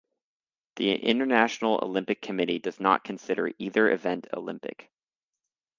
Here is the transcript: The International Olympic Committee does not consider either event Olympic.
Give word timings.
The 0.77 0.95
International 0.95 1.77
Olympic 1.83 2.23
Committee 2.23 2.57
does 2.57 2.79
not 2.79 3.03
consider 3.03 3.51
either 3.59 3.87
event 3.91 4.25
Olympic. 4.33 4.89